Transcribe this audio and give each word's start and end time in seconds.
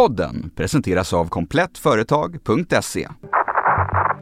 Podden 0.00 0.50
presenteras 0.56 1.12
av 1.12 1.28
komplettföretag.se. 1.28 3.08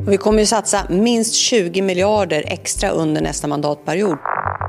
Vi 0.06 0.16
kommer 0.16 0.38
ju 0.38 0.46
satsa 0.46 0.78
minst 0.88 1.34
20 1.34 1.82
miljarder 1.82 2.44
extra 2.46 2.90
under 2.90 3.20
nästa 3.20 3.48
mandatperiod. 3.48 4.18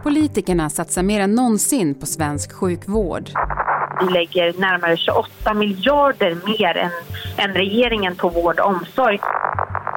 Politikerna 0.04 0.70
satsar 0.70 1.04
mer 1.04 1.22
än 1.22 1.36
någonsin 1.36 1.96
på 1.96 2.06
svensk 2.06 2.52
sjukvård. 2.52 3.30
Vi 4.02 4.14
lägger 4.14 4.54
närmare 4.60 4.98
28 4.98 5.54
miljarder 5.54 6.38
mer 6.48 6.78
än, 6.78 6.92
än 7.38 7.54
regeringen 7.54 8.16
på 8.16 8.30
vård 8.30 8.60
och 8.60 8.68
omsorg. 8.68 9.20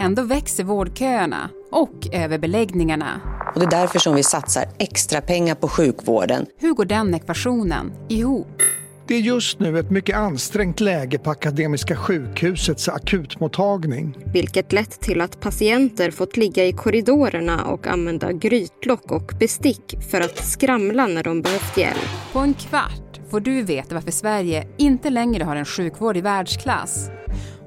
Ändå 0.01 0.23
växer 0.23 0.65
vårdköerna 0.65 1.51
och 1.73 2.07
överbeläggningarna. 2.13 3.21
Och 3.55 3.61
det 3.61 3.67
är 3.67 3.81
därför 3.81 3.99
som 3.99 4.15
vi 4.15 4.23
satsar 4.23 4.65
extra 4.79 5.21
pengar 5.21 5.55
på 5.55 5.69
sjukvården. 5.69 6.47
Hur 6.59 6.75
går 6.75 6.85
den 6.85 7.15
ekvationen 7.15 7.93
ihop? 8.09 8.63
Det 9.07 9.15
är 9.15 9.21
just 9.21 9.59
nu 9.59 9.79
ett 9.79 9.91
mycket 9.91 10.17
ansträngt 10.17 10.81
läge 10.81 11.19
på 11.19 11.31
Akademiska 11.31 11.97
sjukhusets 11.97 12.89
akutmottagning. 12.89 14.17
Vilket 14.33 14.73
lett 14.73 15.01
till 15.01 15.21
att 15.21 15.41
patienter 15.41 16.11
fått 16.11 16.37
ligga 16.37 16.65
i 16.67 16.73
korridorerna 16.73 17.65
och 17.65 17.87
använda 17.87 18.33
grytlock 18.33 19.11
och 19.13 19.33
bestick 19.41 19.95
för 20.11 20.21
att 20.21 20.45
skramla 20.45 21.07
när 21.07 21.23
de 21.23 21.43
behövt 21.43 21.77
hjälp. 21.77 22.09
På 22.33 22.39
en 22.39 22.55
kvart 22.55 23.21
får 23.31 23.41
du 23.41 23.63
veta 23.63 23.95
varför 23.95 24.11
Sverige 24.11 24.67
inte 24.79 25.11
längre 25.11 25.45
har 25.45 25.57
en 25.57 25.65
sjukvård 25.65 26.17
i 26.17 26.21
världsklass 26.21 27.11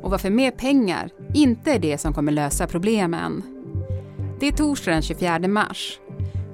och 0.02 0.12
varför 0.12 0.30
mer 0.30 0.52
pengar 0.52 1.10
inte 1.34 1.72
är 1.72 1.80
det 1.80 1.98
som 1.98 2.14
kommer 2.14 2.32
lösa 2.32 2.68
problemen. 2.68 3.42
Det 4.40 4.48
är 4.48 4.52
torsdag 4.52 4.92
den 4.92 5.02
24 5.02 5.40
mars. 5.40 6.00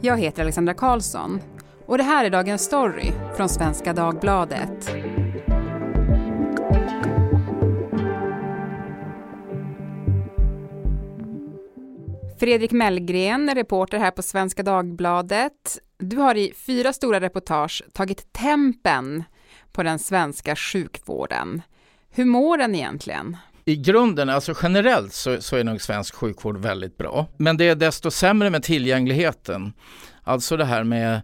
Jag 0.01 0.17
heter 0.17 0.41
Alexandra 0.41 0.73
Karlsson 0.73 1.39
och 1.91 1.97
det 1.97 2.03
här 2.03 2.25
är 2.25 2.29
dagens 2.29 2.61
story 2.61 3.11
från 3.35 3.49
Svenska 3.49 3.93
Dagbladet. 3.93 4.85
Fredrik 12.39 12.71
Mellgren, 12.71 13.55
reporter 13.55 13.97
här 13.97 14.11
på 14.11 14.21
Svenska 14.21 14.63
Dagbladet. 14.63 15.79
Du 15.97 16.17
har 16.17 16.35
i 16.35 16.53
fyra 16.55 16.93
stora 16.93 17.19
reportage 17.19 17.83
tagit 17.93 18.33
tempen 18.33 19.23
på 19.71 19.83
den 19.83 19.99
svenska 19.99 20.55
sjukvården. 20.55 21.61
Hur 22.09 22.25
mår 22.25 22.57
den 22.57 22.75
egentligen? 22.75 23.37
I 23.65 23.75
grunden, 23.75 24.29
alltså 24.29 24.53
generellt 24.63 25.13
så, 25.13 25.41
så, 25.41 25.55
är 25.55 25.63
nog 25.63 25.81
svensk 25.81 26.15
sjukvård 26.15 26.57
väldigt 26.57 26.97
bra. 26.97 27.27
Men 27.37 27.57
det 27.57 27.69
är 27.69 27.75
desto 27.75 28.11
sämre 28.11 28.49
med 28.49 28.63
tillgängligheten. 28.63 29.73
Alltså 30.23 30.57
det 30.57 30.65
här 30.65 30.83
med 30.83 31.21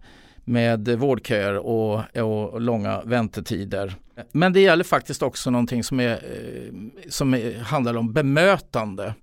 med 0.48 0.90
vårdköer 0.90 1.58
och, 1.58 2.18
och, 2.18 2.62
långa 2.62 3.02
väntetider. 3.02 3.96
Men 4.32 4.54
det 4.54 4.60
gäller 4.60 4.84
faktiskt 4.84 5.22
också 5.22 5.50
någonting 5.50 5.84
som, 5.84 6.00
är, 6.00 6.14
eh, 6.14 6.74
som 7.10 7.34
är, 7.34 7.60
handlar 7.60 7.98
om 7.98 8.14
bemötande. 8.14 9.14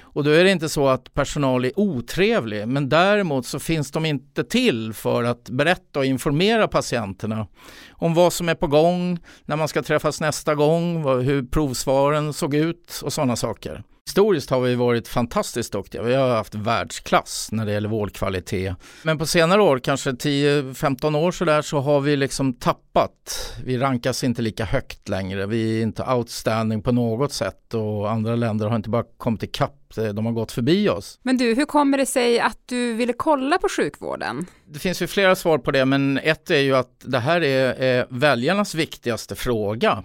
Och 0.00 0.24
då 0.24 0.30
är 0.30 0.44
det 0.44 0.50
inte 0.50 0.68
så 0.68 0.88
att 0.88 1.14
personal 1.14 1.64
är 1.64 1.80
otrevlig, 1.80 2.68
men 2.68 2.88
däremot 2.88 3.46
så 3.46 3.58
finns 3.58 3.90
de 3.90 4.06
inte 4.06 4.44
till 4.44 4.92
för 4.92 5.24
att 5.24 5.50
berätta 5.50 5.98
och 5.98 6.04
informera 6.04 6.68
patienterna 6.68 7.46
om 7.90 8.14
vad 8.14 8.32
som 8.32 8.48
är 8.48 8.54
på 8.54 8.66
gång, 8.66 9.18
när 9.44 9.56
man 9.56 9.68
ska 9.68 9.82
träffas 9.82 10.20
nästa 10.20 10.54
gång, 10.54 11.04
hur 11.20 11.42
provsvaren 11.42 12.32
såg 12.32 12.54
ut 12.54 13.00
och 13.04 13.12
sådana 13.12 13.36
saker. 13.36 13.82
Historiskt 14.08 14.50
har 14.50 14.60
vi 14.60 14.74
varit 14.74 15.08
fantastiskt 15.08 15.72
duktiga. 15.72 16.02
Vi 16.02 16.14
har 16.14 16.28
haft 16.28 16.54
världsklass 16.54 17.48
när 17.52 17.66
det 17.66 17.72
gäller 17.72 17.88
vårdkvalitet. 17.88 18.74
Men 19.02 19.18
på 19.18 19.26
senare 19.26 19.62
år, 19.62 19.78
kanske 19.78 20.10
10-15 20.10 21.16
år 21.16 21.32
sådär, 21.32 21.62
så 21.62 21.80
har 21.80 22.00
vi 22.00 22.16
liksom 22.16 22.54
tappat. 22.54 23.52
Vi 23.64 23.78
rankas 23.78 24.24
inte 24.24 24.42
lika 24.42 24.64
högt 24.64 25.08
längre. 25.08 25.46
Vi 25.46 25.78
är 25.78 25.82
inte 25.82 26.02
outstanding 26.02 26.82
på 26.82 26.92
något 26.92 27.32
sätt 27.32 27.74
och 27.74 28.10
andra 28.10 28.36
länder 28.36 28.66
har 28.66 28.76
inte 28.76 28.90
bara 28.90 29.04
kommit 29.16 29.42
ikapp, 29.42 29.94
de 29.94 30.26
har 30.26 30.32
gått 30.32 30.52
förbi 30.52 30.88
oss. 30.88 31.18
Men 31.22 31.36
du, 31.36 31.54
hur 31.54 31.64
kommer 31.64 31.98
det 31.98 32.06
sig 32.06 32.40
att 32.40 32.58
du 32.66 32.92
ville 32.94 33.12
kolla 33.12 33.58
på 33.58 33.68
sjukvården? 33.68 34.46
Det 34.66 34.78
finns 34.78 35.02
ju 35.02 35.06
flera 35.06 35.36
svar 35.36 35.58
på 35.58 35.70
det, 35.70 35.84
men 35.84 36.18
ett 36.18 36.50
är 36.50 36.60
ju 36.60 36.76
att 36.76 37.02
det 37.04 37.18
här 37.18 37.40
är, 37.40 37.74
är 37.74 38.06
väljarnas 38.10 38.74
viktigaste 38.74 39.34
fråga 39.34 40.04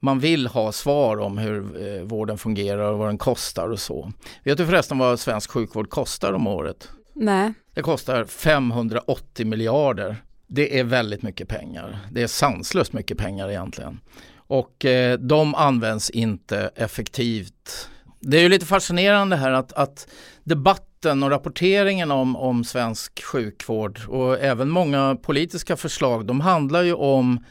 man 0.00 0.18
vill 0.18 0.46
ha 0.46 0.72
svar 0.72 1.16
om 1.16 1.38
hur 1.38 1.86
eh, 1.86 2.02
vården 2.02 2.38
fungerar 2.38 2.92
och 2.92 2.98
vad 2.98 3.08
den 3.08 3.18
kostar 3.18 3.68
och 3.68 3.80
så. 3.80 4.12
Vet 4.44 4.58
du 4.58 4.66
förresten 4.66 4.98
vad 4.98 5.20
svensk 5.20 5.50
sjukvård 5.50 5.90
kostar 5.90 6.32
om 6.32 6.46
året? 6.46 6.88
Nej. 7.12 7.52
Det 7.74 7.82
kostar 7.82 8.24
580 8.24 9.46
miljarder. 9.46 10.16
Det 10.46 10.78
är 10.78 10.84
väldigt 10.84 11.22
mycket 11.22 11.48
pengar. 11.48 11.98
Det 12.12 12.22
är 12.22 12.26
sanslöst 12.26 12.92
mycket 12.92 13.18
pengar 13.18 13.48
egentligen. 13.48 14.00
Och 14.36 14.84
eh, 14.84 15.18
de 15.18 15.54
används 15.54 16.10
inte 16.10 16.70
effektivt. 16.74 17.88
Det 18.20 18.36
är 18.36 18.42
ju 18.42 18.48
lite 18.48 18.66
fascinerande 18.66 19.36
här 19.36 19.52
att, 19.52 19.72
att 19.72 20.08
debatten 20.44 21.22
och 21.22 21.30
rapporteringen 21.30 22.10
om, 22.10 22.36
om 22.36 22.64
svensk 22.64 23.24
sjukvård 23.24 24.00
och 24.08 24.40
även 24.40 24.68
många 24.68 25.16
politiska 25.22 25.76
förslag, 25.76 26.26
de 26.26 26.40
handlar 26.40 26.82
ju 26.82 26.94
om 26.94 27.44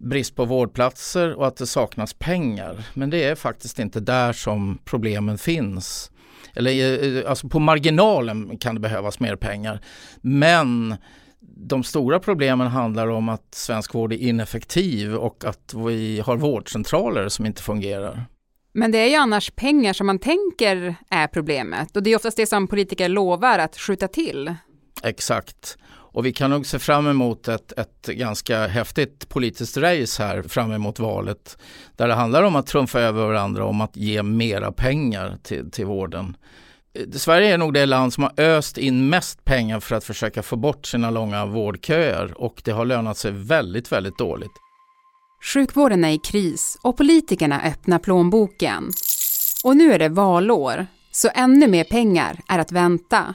brist 0.00 0.36
på 0.36 0.44
vårdplatser 0.44 1.34
och 1.34 1.46
att 1.46 1.56
det 1.56 1.66
saknas 1.66 2.14
pengar. 2.14 2.84
Men 2.94 3.10
det 3.10 3.24
är 3.24 3.34
faktiskt 3.34 3.78
inte 3.78 4.00
där 4.00 4.32
som 4.32 4.78
problemen 4.84 5.38
finns. 5.38 6.10
Eller 6.54 7.04
eh, 7.18 7.30
alltså 7.30 7.48
på 7.48 7.58
marginalen 7.58 8.58
kan 8.58 8.74
det 8.74 8.80
behövas 8.80 9.20
mer 9.20 9.36
pengar. 9.36 9.80
Men 10.20 10.96
de 11.40 11.84
stora 11.84 12.20
problemen 12.20 12.66
handlar 12.66 13.08
om 13.08 13.28
att 13.28 13.54
svensk 13.54 13.94
vård 13.94 14.12
är 14.12 14.16
ineffektiv 14.16 15.14
och 15.14 15.44
att 15.44 15.74
vi 15.86 16.20
har 16.20 16.36
vårdcentraler 16.36 17.28
som 17.28 17.46
inte 17.46 17.62
fungerar. 17.62 18.24
Men 18.72 18.92
det 18.92 18.98
är 18.98 19.08
ju 19.08 19.14
annars 19.14 19.50
pengar 19.50 19.92
som 19.92 20.06
man 20.06 20.18
tänker 20.18 20.94
är 21.10 21.26
problemet 21.26 21.96
och 21.96 22.02
det 22.02 22.10
är 22.10 22.16
oftast 22.16 22.36
det 22.36 22.46
som 22.46 22.68
politiker 22.68 23.08
lovar 23.08 23.58
att 23.58 23.76
skjuta 23.76 24.08
till. 24.08 24.54
Exakt. 25.02 25.76
Och 26.12 26.26
vi 26.26 26.32
kan 26.32 26.50
nog 26.50 26.66
se 26.66 26.78
fram 26.78 27.06
emot 27.06 27.48
ett, 27.48 27.72
ett 27.78 28.06
ganska 28.06 28.66
häftigt 28.66 29.28
politiskt 29.28 29.76
race 29.76 30.22
här 30.22 30.42
fram 30.42 30.72
emot 30.72 30.98
valet. 30.98 31.58
Där 31.96 32.08
det 32.08 32.14
handlar 32.14 32.42
om 32.42 32.56
att 32.56 32.66
trumfa 32.66 33.00
över 33.00 33.26
varandra 33.26 33.64
om 33.64 33.80
att 33.80 33.96
ge 33.96 34.22
mera 34.22 34.72
pengar 34.72 35.38
till, 35.42 35.70
till 35.70 35.86
vården. 35.86 36.36
Eh, 36.94 37.10
Sverige 37.12 37.54
är 37.54 37.58
nog 37.58 37.74
det 37.74 37.86
land 37.86 38.12
som 38.12 38.22
har 38.22 38.40
öst 38.40 38.78
in 38.78 39.08
mest 39.08 39.44
pengar 39.44 39.80
för 39.80 39.96
att 39.96 40.04
försöka 40.04 40.42
få 40.42 40.56
bort 40.56 40.86
sina 40.86 41.10
långa 41.10 41.46
vårdköer 41.46 42.40
och 42.40 42.62
det 42.64 42.72
har 42.72 42.84
lönat 42.84 43.18
sig 43.18 43.32
väldigt, 43.32 43.92
väldigt 43.92 44.18
dåligt. 44.18 44.52
Sjukvården 45.42 46.04
är 46.04 46.10
i 46.10 46.18
kris 46.18 46.78
och 46.82 46.96
politikerna 46.96 47.62
öppnar 47.62 47.98
plånboken. 47.98 48.90
Och 49.64 49.76
nu 49.76 49.92
är 49.92 49.98
det 49.98 50.08
valår, 50.08 50.86
så 51.12 51.28
ännu 51.34 51.68
mer 51.68 51.84
pengar 51.84 52.40
är 52.48 52.58
att 52.58 52.72
vänta. 52.72 53.34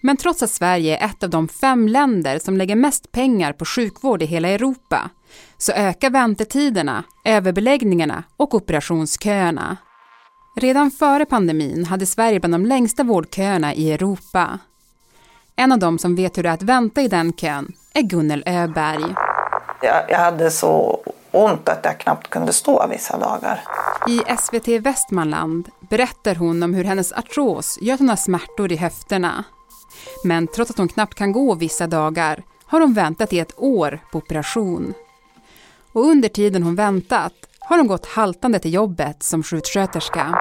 Men 0.00 0.16
trots 0.16 0.42
att 0.42 0.50
Sverige 0.50 0.96
är 0.96 1.06
ett 1.06 1.22
av 1.22 1.30
de 1.30 1.48
fem 1.48 1.88
länder 1.88 2.38
som 2.38 2.56
lägger 2.56 2.76
mest 2.76 3.12
pengar 3.12 3.52
på 3.52 3.64
sjukvård 3.64 4.22
i 4.22 4.26
hela 4.26 4.48
Europa 4.48 5.10
så 5.58 5.72
ökar 5.72 6.10
väntetiderna, 6.10 7.04
överbeläggningarna 7.24 8.22
och 8.36 8.54
operationsköerna. 8.54 9.76
Redan 10.56 10.90
före 10.90 11.26
pandemin 11.26 11.84
hade 11.84 12.06
Sverige 12.06 12.40
bland 12.40 12.54
de 12.54 12.66
längsta 12.66 13.04
vårdköerna 13.04 13.74
i 13.74 13.92
Europa. 13.92 14.58
En 15.56 15.72
av 15.72 15.78
dem 15.78 15.98
som 15.98 16.16
vet 16.16 16.38
hur 16.38 16.42
det 16.42 16.48
är 16.48 16.52
att 16.52 16.62
vänta 16.62 17.02
i 17.02 17.08
den 17.08 17.32
kön 17.32 17.72
är 17.94 18.02
Gunnel 18.02 18.42
Öberg. 18.46 19.14
Jag, 19.82 20.04
jag 20.08 20.18
hade 20.18 20.50
så 20.50 21.00
ont 21.30 21.68
att 21.68 21.80
jag 21.84 21.98
knappt 21.98 22.30
kunde 22.30 22.52
stå 22.52 22.86
vissa 22.86 23.18
dagar. 23.18 23.60
I 24.08 24.20
SVT 24.38 24.68
Västmanland 24.68 25.68
berättar 25.90 26.34
hon 26.34 26.62
om 26.62 26.74
hur 26.74 26.84
hennes 26.84 27.12
artros 27.12 27.78
gör 27.80 27.94
att 27.94 28.00
hon 28.00 28.08
har 28.08 28.16
smärtor 28.16 28.72
i 28.72 28.76
höfterna. 28.76 29.44
Men 30.24 30.46
trots 30.46 30.70
att 30.70 30.78
hon 30.78 30.88
knappt 30.88 31.14
kan 31.14 31.32
gå 31.32 31.54
vissa 31.54 31.86
dagar 31.86 32.42
har 32.66 32.80
hon 32.80 32.94
väntat 32.94 33.32
i 33.32 33.38
ett 33.38 33.54
år 33.56 34.00
på 34.12 34.18
operation. 34.18 34.94
Och 35.92 36.04
under 36.04 36.28
tiden 36.28 36.62
hon 36.62 36.74
väntat 36.74 37.32
har 37.60 37.78
hon 37.78 37.86
gått 37.86 38.06
haltande 38.06 38.58
till 38.58 38.74
jobbet 38.74 39.22
som 39.22 39.42
sjuksköterska. 39.42 40.38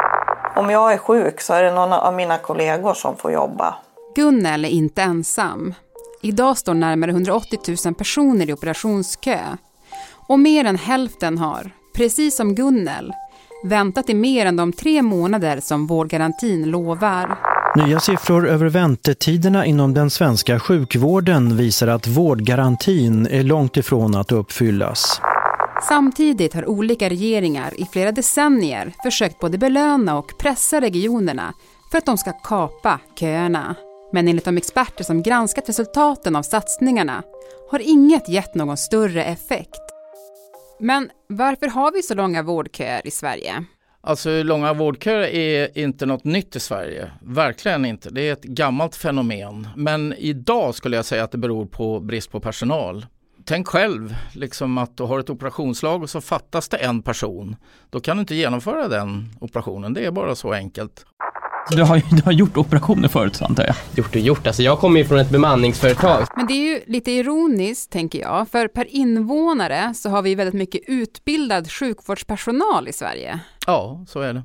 Om 0.56 0.70
jag 0.70 0.94
är 0.94 0.98
sjuk 0.98 1.42
så 1.42 1.54
är 1.54 1.64
det 1.64 1.72
någon 1.72 1.94
av 1.94 2.14
mina 2.14 2.38
kollegor 2.38 2.94
som 2.94 3.18
får 3.18 3.32
jobba. 3.32 3.76
Gunnel 4.16 4.66
är 4.66 4.70
inte 4.70 5.02
ensam. 5.02 5.74
Idag 6.22 6.58
står 6.58 6.74
närmare 6.74 7.12
180 7.12 7.60
000 7.86 7.96
personer 7.96 8.50
i 8.50 8.54
operationskö. 8.54 9.40
Och 10.28 10.40
mer 10.40 10.66
än 10.66 10.78
hälften 10.78 11.38
har, 11.38 11.72
precis 11.96 12.36
som 12.36 12.56
Gunnel, 12.56 13.14
väntat 13.64 14.10
i 14.10 14.14
mer 14.14 14.46
än 14.46 14.56
de 14.56 14.74
tre 14.74 15.02
månader 15.02 15.60
som 15.60 15.88
vårdgarantin 15.88 16.72
lovar. 16.72 17.38
Nya 17.86 18.00
siffror 18.00 18.48
över 18.48 18.70
väntetiderna 18.70 19.66
inom 19.66 19.94
den 19.94 20.10
svenska 20.10 20.60
sjukvården 20.60 21.58
visar 21.58 21.88
att 21.88 22.08
vårdgarantin 22.08 23.28
är 23.28 23.44
långt 23.44 23.78
ifrån 23.78 24.16
att 24.16 24.32
uppfyllas. 24.32 25.22
Samtidigt 25.88 26.54
har 26.54 26.70
olika 26.70 27.10
regeringar 27.10 27.74
i 27.82 27.86
flera 27.86 28.12
decennier 28.12 28.94
försökt 29.04 29.40
både 29.40 29.58
belöna 29.58 30.18
och 30.18 30.38
pressa 30.40 30.82
regionerna 30.82 31.54
för 31.92 31.98
att 31.98 32.06
de 32.06 32.18
ska 32.18 32.32
kapa 32.32 33.00
köerna. 33.20 33.76
Men 34.14 34.28
enligt 34.28 34.46
de 34.46 34.58
experter 34.58 35.04
som 35.04 35.24
granskat 35.24 35.70
resultaten 35.70 36.36
av 36.36 36.44
satsningarna 36.44 37.24
har 37.72 37.80
inget 37.80 38.30
gett 38.30 38.56
någon 38.56 38.78
större 38.78 39.24
effekt. 39.24 39.82
Men 40.80 41.10
varför 41.28 41.68
har 41.68 41.92
vi 41.92 42.04
så 42.04 42.14
långa 42.14 42.44
vårdköer 42.44 43.08
i 43.08 43.12
Sverige? 43.12 43.66
Alltså 44.02 44.44
långa 44.44 44.74
vårdköer 44.74 45.28
är 45.28 45.78
inte 45.78 46.06
något 46.06 46.24
nytt 46.24 46.56
i 46.56 46.60
Sverige. 46.60 47.12
Verkligen 47.22 47.86
inte. 47.86 48.10
Det 48.10 48.30
är 48.30 48.34
ett 48.34 48.44
gammalt 48.44 48.96
fenomen. 48.96 49.68
Men 49.76 50.14
idag 50.18 50.76
skulle 50.76 50.96
jag 50.96 51.06
säga 51.06 51.24
att 51.24 51.32
det 51.32 51.38
beror 51.38 51.66
på 51.66 52.00
brist 52.00 52.32
på 52.32 52.40
personal. 52.40 53.06
Tänk 53.46 53.68
själv 53.68 54.16
liksom 54.34 54.78
att 54.78 54.98
du 54.98 55.04
har 55.04 55.20
ett 55.20 55.30
operationslag 55.30 56.04
och 56.04 56.10
så 56.10 56.22
fattas 56.22 56.70
det 56.70 56.78
en 56.78 57.02
person. 57.02 57.56
Då 57.90 58.00
kan 58.00 58.18
du 58.18 58.22
inte 58.22 58.36
genomföra 58.36 58.88
den 58.88 59.36
operationen. 59.42 59.94
Det 59.94 60.06
är 60.06 60.12
bara 60.12 60.36
så 60.36 60.54
enkelt. 60.54 61.06
Du 61.72 61.84
har, 61.84 62.02
du 62.16 62.22
har 62.26 62.32
gjort 62.32 62.58
operationer 62.58 63.08
förut 63.08 63.42
antar 63.42 63.66
jag? 63.66 63.76
Gjort 63.96 64.16
och 64.16 64.22
gjort, 64.22 64.48
alltså 64.48 64.64
jag 64.64 64.80
kommer 64.80 65.00
ju 65.00 65.06
från 65.06 65.20
ett 65.20 65.30
bemanningsföretag. 65.30 66.28
Men 66.36 66.48
det 66.48 66.54
är 66.54 66.76
ju 66.76 66.82
lite 66.88 67.12
ironiskt 67.12 67.92
tänker 67.92 68.20
jag, 68.20 68.50
för 68.50 68.68
per 68.68 68.86
invånare 68.96 69.94
så 69.94 70.10
har 70.10 70.22
vi 70.22 70.36
väldigt 70.36 70.54
mycket 70.54 70.82
utbildad 70.88 71.72
sjukvårdspersonal 71.72 72.88
i 72.88 72.94
Sverige. 72.94 73.40
Ja, 73.68 74.06
så 74.08 74.20
är 74.20 74.34
det. 74.34 74.44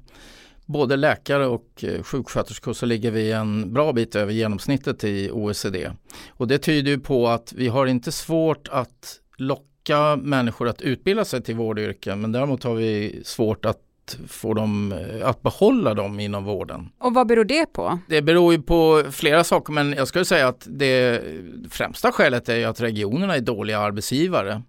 Både 0.66 0.96
läkare 0.96 1.46
och 1.46 1.84
eh, 1.84 2.02
sjuksköterskor 2.02 2.72
så 2.72 2.86
ligger 2.86 3.10
vi 3.10 3.32
en 3.32 3.72
bra 3.72 3.92
bit 3.92 4.16
över 4.16 4.32
genomsnittet 4.32 5.04
i 5.04 5.30
OECD. 5.30 5.90
Och 6.30 6.48
det 6.48 6.58
tyder 6.58 6.90
ju 6.90 6.98
på 7.00 7.28
att 7.28 7.52
vi 7.52 7.68
har 7.68 7.86
inte 7.86 8.12
svårt 8.12 8.68
att 8.68 9.20
locka 9.36 10.16
människor 10.16 10.68
att 10.68 10.82
utbilda 10.82 11.24
sig 11.24 11.42
till 11.42 11.54
vårdyrken 11.54 12.20
men 12.20 12.32
däremot 12.32 12.64
har 12.64 12.74
vi 12.74 13.22
svårt 13.24 13.64
att 13.64 13.83
få 14.28 14.54
dem 14.54 14.92
eh, 14.92 15.28
att 15.28 15.42
behålla 15.42 15.94
dem 15.94 16.20
inom 16.20 16.44
vården. 16.44 16.88
Och 16.98 17.14
vad 17.14 17.26
beror 17.26 17.44
det 17.44 17.66
på? 17.66 17.98
Det 18.08 18.22
beror 18.22 18.52
ju 18.52 18.62
på 18.62 19.02
flera 19.10 19.44
saker 19.44 19.72
men 19.72 19.92
jag 19.92 20.08
skulle 20.08 20.24
säga 20.24 20.48
att 20.48 20.66
det 20.70 21.22
främsta 21.70 22.12
skälet 22.12 22.48
är 22.48 22.56
ju 22.56 22.64
att 22.64 22.80
regionerna 22.80 23.36
är 23.36 23.40
dåliga 23.40 23.78
arbetsgivare. 23.78 24.62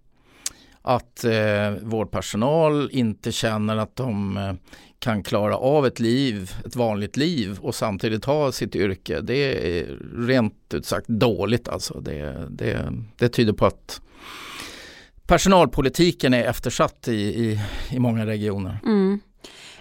Att 0.82 1.24
eh, 1.24 1.70
vårdpersonal 1.82 2.88
inte 2.92 3.32
känner 3.32 3.76
att 3.76 3.96
de 3.96 4.36
eh, 4.36 4.52
kan 4.98 5.22
klara 5.22 5.56
av 5.56 5.86
ett 5.86 6.00
liv, 6.00 6.52
ett 6.66 6.76
vanligt 6.76 7.16
liv 7.16 7.58
och 7.60 7.74
samtidigt 7.74 8.24
ha 8.24 8.52
sitt 8.52 8.76
yrke. 8.76 9.20
Det 9.20 9.78
är 9.78 9.98
rent 10.26 10.74
ut 10.74 10.86
sagt 10.86 11.08
dåligt 11.08 11.68
alltså. 11.68 12.00
Det, 12.00 12.46
det, 12.50 12.92
det 13.16 13.28
tyder 13.28 13.52
på 13.52 13.66
att 13.66 14.00
personalpolitiken 15.26 16.34
är 16.34 16.44
eftersatt 16.44 17.08
i, 17.08 17.12
i, 17.14 17.60
i 17.90 17.98
många 17.98 18.26
regioner. 18.26 18.80
Mm. 18.84 19.20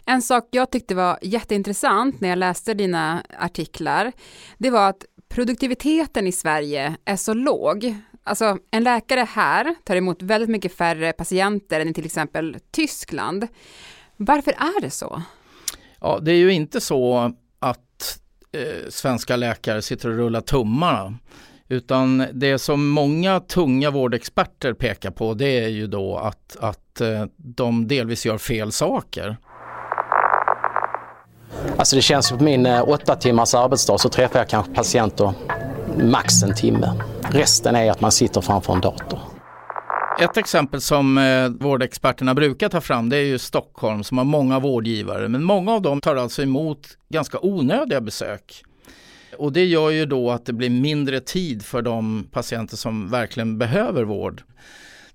En 0.05 0.21
sak 0.21 0.47
jag 0.51 0.71
tyckte 0.71 0.95
var 0.95 1.19
jätteintressant 1.21 2.21
när 2.21 2.29
jag 2.29 2.37
läste 2.37 2.73
dina 2.73 3.23
artiklar, 3.39 4.11
det 4.57 4.69
var 4.69 4.89
att 4.89 5.05
produktiviteten 5.29 6.27
i 6.27 6.31
Sverige 6.31 6.95
är 7.05 7.15
så 7.15 7.33
låg. 7.33 7.95
Alltså 8.23 8.57
en 8.71 8.83
läkare 8.83 9.27
här 9.29 9.75
tar 9.83 9.95
emot 9.95 10.21
väldigt 10.21 10.49
mycket 10.49 10.77
färre 10.77 11.13
patienter 11.13 11.79
än 11.79 11.87
i 11.87 11.93
till 11.93 12.05
exempel 12.05 12.57
Tyskland. 12.71 13.47
Varför 14.17 14.51
är 14.51 14.81
det 14.81 14.89
så? 14.89 15.21
Ja, 15.99 16.19
det 16.21 16.31
är 16.31 16.37
ju 16.37 16.53
inte 16.53 16.81
så 16.81 17.33
att 17.59 18.19
eh, 18.51 18.89
svenska 18.89 19.35
läkare 19.35 19.81
sitter 19.81 20.09
och 20.09 20.15
rullar 20.15 20.41
tummarna. 20.41 21.17
Utan 21.69 22.25
det 22.33 22.59
som 22.59 22.89
många 22.89 23.39
tunga 23.39 23.91
vårdexperter 23.91 24.73
pekar 24.73 25.11
på 25.11 25.33
det 25.33 25.63
är 25.63 25.67
ju 25.67 25.87
då 25.87 26.17
att, 26.17 26.57
att 26.59 27.01
eh, 27.01 27.25
de 27.37 27.87
delvis 27.87 28.25
gör 28.25 28.37
fel 28.37 28.71
saker. 28.71 29.37
Alltså 31.77 31.95
det 31.95 32.01
känns 32.01 32.31
på 32.31 32.43
min 32.43 32.65
eh, 32.65 32.89
åtta 32.89 33.15
timmars 33.15 33.53
arbetsdag 33.55 33.97
så 33.97 34.09
träffar 34.09 34.39
jag 34.39 34.49
kanske 34.49 34.73
patienter 34.73 35.33
max 35.97 36.43
en 36.43 36.55
timme. 36.55 36.93
Resten 37.21 37.75
är 37.75 37.91
att 37.91 38.01
man 38.01 38.11
sitter 38.11 38.41
framför 38.41 38.73
en 38.73 38.81
dator. 38.81 39.19
Ett 40.19 40.37
exempel 40.37 40.81
som 40.81 41.17
eh, 41.17 41.49
vårdexperterna 41.49 42.33
brukar 42.33 42.69
ta 42.69 42.81
fram 42.81 43.09
det 43.09 43.17
är 43.17 43.25
ju 43.25 43.37
Stockholm 43.37 44.03
som 44.03 44.17
har 44.17 44.25
många 44.25 44.59
vårdgivare 44.59 45.27
men 45.27 45.43
många 45.43 45.71
av 45.71 45.81
dem 45.81 46.01
tar 46.01 46.15
alltså 46.15 46.41
emot 46.41 46.87
ganska 47.09 47.39
onödiga 47.41 48.01
besök. 48.01 48.63
Och 49.37 49.53
det 49.53 49.65
gör 49.65 49.89
ju 49.89 50.05
då 50.05 50.31
att 50.31 50.45
det 50.45 50.53
blir 50.53 50.69
mindre 50.69 51.19
tid 51.19 51.65
för 51.65 51.81
de 51.81 52.27
patienter 52.31 52.77
som 52.77 53.09
verkligen 53.09 53.57
behöver 53.57 54.03
vård. 54.03 54.43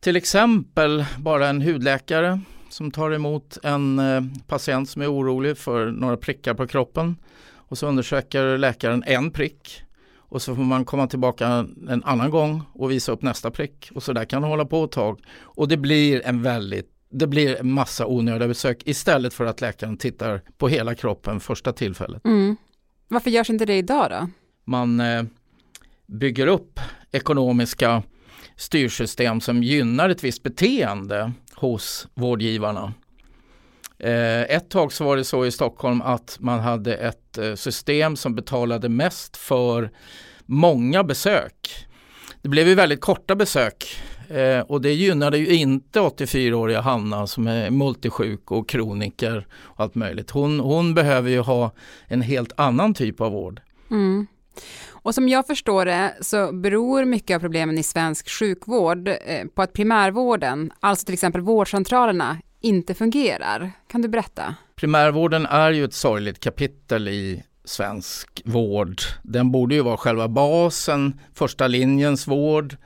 Till 0.00 0.16
exempel 0.16 1.04
bara 1.18 1.48
en 1.48 1.62
hudläkare 1.62 2.40
som 2.68 2.90
tar 2.90 3.10
emot 3.10 3.58
en 3.62 3.98
eh, 3.98 4.22
patient 4.46 4.88
som 4.90 5.02
är 5.02 5.12
orolig 5.12 5.58
för 5.58 5.86
några 5.86 6.16
prickar 6.16 6.54
på 6.54 6.66
kroppen. 6.66 7.16
Och 7.52 7.78
så 7.78 7.86
undersöker 7.86 8.58
läkaren 8.58 9.04
en 9.06 9.30
prick 9.30 9.82
och 10.16 10.42
så 10.42 10.54
får 10.54 10.62
man 10.62 10.84
komma 10.84 11.06
tillbaka 11.06 11.46
en 11.88 12.02
annan 12.04 12.30
gång 12.30 12.62
och 12.72 12.90
visa 12.90 13.12
upp 13.12 13.22
nästa 13.22 13.50
prick. 13.50 13.90
Och 13.94 14.02
så 14.02 14.12
där 14.12 14.24
kan 14.24 14.42
det 14.42 14.48
hålla 14.48 14.64
på 14.64 14.84
ett 14.84 14.90
tag. 14.90 15.20
Och 15.40 15.68
det 15.68 15.76
blir 15.76 16.26
en 16.26 16.42
väldigt 16.42 16.96
det 17.10 17.26
blir 17.26 17.60
en 17.60 17.72
massa 17.72 18.06
onödiga 18.06 18.48
besök 18.48 18.82
istället 18.84 19.34
för 19.34 19.46
att 19.46 19.60
läkaren 19.60 19.96
tittar 19.96 20.42
på 20.58 20.68
hela 20.68 20.94
kroppen 20.94 21.40
första 21.40 21.72
tillfället. 21.72 22.24
Mm. 22.24 22.56
Varför 23.12 23.30
görs 23.30 23.50
inte 23.50 23.64
det 23.64 23.76
idag 23.76 24.10
då? 24.10 24.28
Man 24.64 25.00
eh, 25.00 25.22
bygger 26.06 26.46
upp 26.46 26.80
ekonomiska 27.12 28.02
styrsystem 28.56 29.40
som 29.40 29.62
gynnar 29.62 30.08
ett 30.08 30.24
visst 30.24 30.42
beteende 30.42 31.32
hos 31.54 32.08
vårdgivarna. 32.14 32.94
Eh, 33.98 34.40
ett 34.40 34.70
tag 34.70 34.92
så 34.92 35.04
var 35.04 35.16
det 35.16 35.24
så 35.24 35.46
i 35.46 35.50
Stockholm 35.50 36.02
att 36.02 36.36
man 36.40 36.60
hade 36.60 36.94
ett 36.94 37.38
eh, 37.38 37.54
system 37.54 38.16
som 38.16 38.34
betalade 38.34 38.88
mest 38.88 39.36
för 39.36 39.90
många 40.46 41.04
besök. 41.04 41.86
Det 42.42 42.48
blev 42.48 42.68
ju 42.68 42.74
väldigt 42.74 43.00
korta 43.00 43.34
besök 43.34 44.00
eh, 44.30 44.60
och 44.60 44.80
det 44.80 44.92
gynnade 44.92 45.38
ju 45.38 45.46
inte 45.46 46.00
84-åriga 46.00 46.80
Hanna 46.80 47.26
som 47.26 47.46
är 47.46 47.70
multisjuk 47.70 48.50
och 48.50 48.68
kroniker 48.68 49.46
och 49.52 49.80
allt 49.80 49.94
möjligt. 49.94 50.30
Hon, 50.30 50.60
hon 50.60 50.94
behöver 50.94 51.30
ju 51.30 51.40
ha 51.40 51.72
en 52.06 52.22
helt 52.22 52.52
annan 52.56 52.94
typ 52.94 53.20
av 53.20 53.32
vård. 53.32 53.60
Mm. 53.90 54.26
Och 54.88 55.14
som 55.14 55.28
jag 55.28 55.46
förstår 55.46 55.84
det 55.84 56.14
så 56.20 56.52
beror 56.52 57.04
mycket 57.04 57.34
av 57.34 57.40
problemen 57.40 57.78
i 57.78 57.82
svensk 57.82 58.30
sjukvård 58.30 59.08
eh, 59.08 59.46
på 59.54 59.62
att 59.62 59.72
primärvården, 59.72 60.72
alltså 60.80 61.04
till 61.04 61.14
exempel 61.14 61.40
vårdcentralerna, 61.40 62.38
inte 62.60 62.94
fungerar. 62.94 63.72
Kan 63.88 64.02
du 64.02 64.08
berätta? 64.08 64.54
Primärvården 64.76 65.46
är 65.46 65.70
ju 65.70 65.84
ett 65.84 65.94
sorgligt 65.94 66.40
kapitel 66.40 67.08
i 67.08 67.42
svensk 67.64 68.42
vård. 68.44 69.00
Den 69.22 69.52
borde 69.52 69.74
ju 69.74 69.82
vara 69.82 69.96
själva 69.96 70.28
basen, 70.28 71.20
första 71.34 71.66
linjens 71.66 72.28
vård. 72.28 72.76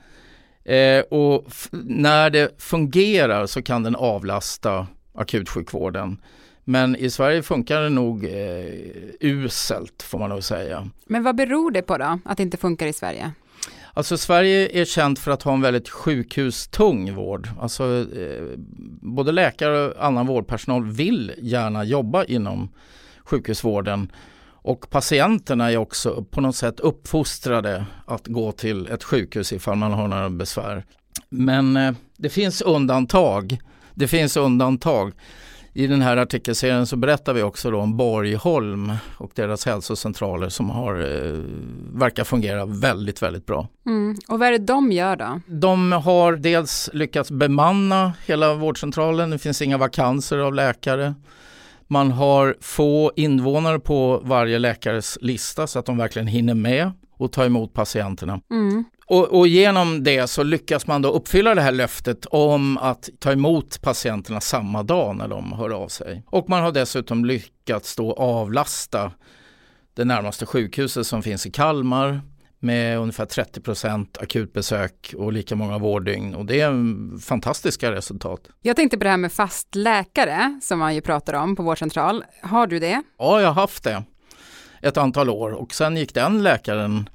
Eh, 0.65 1.01
och 1.01 1.45
när 1.85 2.29
det 2.29 2.61
fungerar 2.61 3.45
så 3.45 3.61
kan 3.61 3.83
den 3.83 3.95
avlasta 3.95 4.87
akutsjukvården. 5.13 6.17
Men 6.63 6.95
i 6.95 7.09
Sverige 7.09 7.43
funkar 7.43 7.81
det 7.81 7.89
nog 7.89 8.25
eh, 8.25 8.65
uselt 9.19 10.03
får 10.03 10.19
man 10.19 10.29
nog 10.29 10.43
säga. 10.43 10.89
Men 11.05 11.23
vad 11.23 11.35
beror 11.35 11.71
det 11.71 11.81
på 11.81 11.97
då, 11.97 12.19
att 12.25 12.37
det 12.37 12.43
inte 12.43 12.57
funkar 12.57 12.87
i 12.87 12.93
Sverige? 12.93 13.31
Alltså 13.93 14.17
Sverige 14.17 14.81
är 14.81 14.85
känt 14.85 15.19
för 15.19 15.31
att 15.31 15.43
ha 15.43 15.53
en 15.53 15.61
väldigt 15.61 15.89
sjukhustung 15.89 17.13
vård. 17.13 17.49
Alltså 17.59 18.05
eh, 18.19 18.43
både 19.01 19.31
läkare 19.31 19.87
och 19.87 20.05
annan 20.05 20.27
vårdpersonal 20.27 20.85
vill 20.85 21.31
gärna 21.37 21.83
jobba 21.83 22.23
inom 22.23 22.69
sjukhusvården. 23.23 24.11
Och 24.65 24.89
patienterna 24.89 25.71
är 25.71 25.77
också 25.77 26.25
på 26.31 26.41
något 26.41 26.55
sätt 26.55 26.79
uppfostrade 26.79 27.85
att 28.05 28.27
gå 28.27 28.51
till 28.51 28.87
ett 28.87 29.03
sjukhus 29.03 29.53
ifall 29.53 29.75
man 29.77 29.93
har 29.93 30.07
några 30.07 30.29
besvär. 30.29 30.85
Men 31.29 31.77
eh, 31.77 31.93
det 32.17 32.29
finns 32.29 32.61
undantag. 32.61 33.59
Det 33.93 34.07
finns 34.07 34.37
undantag. 34.37 35.13
I 35.73 35.87
den 35.87 36.01
här 36.01 36.17
artikelserien 36.17 36.87
så 36.87 36.95
berättar 36.95 37.33
vi 37.33 37.43
också 37.43 37.75
om 37.75 37.97
Borgholm 37.97 38.93
och 39.17 39.31
deras 39.35 39.65
hälsocentraler 39.65 40.49
som 40.49 40.69
har, 40.69 40.93
eh, 40.93 41.39
verkar 41.93 42.23
fungera 42.23 42.65
väldigt, 42.65 43.21
väldigt 43.21 43.45
bra. 43.45 43.67
Mm. 43.85 44.15
Och 44.27 44.39
vad 44.39 44.47
är 44.47 44.51
det 44.51 44.57
de 44.57 44.91
gör 44.91 45.15
då? 45.15 45.41
De 45.47 45.91
har 45.91 46.35
dels 46.35 46.89
lyckats 46.93 47.31
bemanna 47.31 48.13
hela 48.25 48.53
vårdcentralen, 48.53 49.29
det 49.29 49.39
finns 49.39 49.61
inga 49.61 49.77
vakanser 49.77 50.37
av 50.37 50.53
läkare. 50.53 51.13
Man 51.87 52.11
har 52.11 52.55
få 52.61 53.11
invånare 53.15 53.79
på 53.79 54.21
varje 54.23 54.59
läkares 54.59 55.17
lista 55.21 55.67
så 55.67 55.79
att 55.79 55.85
de 55.85 55.97
verkligen 55.97 56.27
hinner 56.27 56.53
med 56.53 56.91
och 57.17 57.31
ta 57.31 57.45
emot 57.45 57.73
patienterna. 57.73 58.41
Mm. 58.51 58.83
Och, 59.07 59.39
och, 59.39 59.47
genom 59.47 60.03
det 60.03 60.27
så 60.27 60.43
lyckas 60.43 60.87
man 60.87 61.01
då 61.01 61.09
uppfylla 61.09 61.55
det 61.55 61.61
här 61.61 61.71
löftet 61.71 62.25
om 62.25 62.77
att 62.77 63.09
ta 63.19 63.31
emot 63.31 63.81
patienterna 63.81 64.41
samma 64.41 64.83
dag 64.83 65.15
när 65.15 65.27
de 65.27 65.53
hör 65.53 65.69
av 65.69 65.87
sig. 65.87 66.23
Och 66.27 66.49
man 66.49 66.63
har 66.63 66.71
dessutom 66.71 67.25
lyckats 67.25 67.95
då 67.95 68.13
avlasta 68.13 69.11
det 69.93 70.05
närmaste 70.05 70.45
sjukhuset 70.45 71.07
som 71.07 71.23
finns 71.23 71.45
i 71.45 71.51
Kalmar 71.51 72.21
med 72.59 72.99
ungefär 72.99 73.25
30% 73.25 74.07
akutbesök 74.19 75.13
och 75.17 75.33
lika 75.33 75.55
många 75.55 75.77
vårddygn 75.77 76.35
och 76.35 76.45
det 76.45 76.61
är 76.61 77.19
fantastiska 77.19 77.91
resultat. 77.91 78.49
Jag 78.61 78.75
tänkte 78.75 78.97
på 78.97 79.03
det 79.03 79.09
här 79.09 79.17
med 79.17 79.31
fast 79.31 79.75
läkare 79.75 80.59
som 80.61 80.79
man 80.79 80.95
ju 80.95 81.01
pratar 81.01 81.33
om 81.33 81.55
på 81.55 81.63
vårdcentral. 81.63 82.23
Har 82.41 82.67
du 82.67 82.79
det? 82.79 83.03
Ja, 83.17 83.41
jag 83.41 83.47
har 83.47 83.61
haft 83.61 83.83
det 83.83 84.03
ett 84.81 84.97
antal 84.97 85.29
år 85.29 85.51
och 85.51 85.73
sen 85.73 85.97
gick 85.97 86.13
den 86.13 86.43
läkaren 86.43 87.09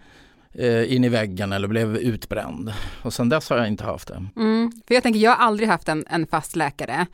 eh, 0.54 0.92
in 0.92 1.04
i 1.04 1.08
väggen 1.08 1.52
eller 1.52 1.68
blev 1.68 1.96
utbränd. 1.96 2.72
Och 3.02 3.12
sen 3.12 3.28
dess 3.28 3.50
har 3.50 3.56
jag 3.56 3.68
inte 3.68 3.84
haft 3.84 4.08
det. 4.08 4.26
Mm, 4.36 4.72
för 4.86 4.94
jag 4.94 5.02
tänker, 5.02 5.20
jag 5.20 5.30
har 5.30 5.46
aldrig 5.46 5.68
haft 5.68 5.88
en, 5.88 6.04
en 6.10 6.26
fast 6.26 6.56
läkare. 6.56 7.06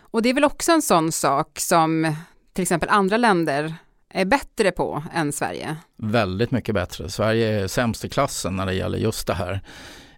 Och 0.00 0.22
det 0.22 0.28
är 0.28 0.34
väl 0.34 0.44
också 0.44 0.72
en 0.72 0.82
sån 0.82 1.12
sak 1.12 1.60
som 1.60 2.14
till 2.52 2.62
exempel 2.62 2.88
andra 2.88 3.16
länder 3.16 3.74
är 4.14 4.24
bättre 4.24 4.70
på 4.70 5.02
än 5.14 5.32
Sverige? 5.32 5.76
Väldigt 5.96 6.50
mycket 6.50 6.74
bättre. 6.74 7.08
Sverige 7.08 7.62
är 7.62 7.66
sämst 7.66 8.04
i 8.04 8.08
klassen 8.08 8.56
när 8.56 8.66
det 8.66 8.74
gäller 8.74 8.98
just 8.98 9.26
det 9.26 9.34
här. 9.34 9.60